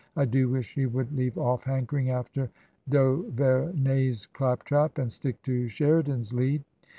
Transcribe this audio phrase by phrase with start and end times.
[0.17, 2.49] I do wish she would leave off hankering after
[2.89, 6.63] d'Auver ney's clap trap and stick to Sheridan's lead."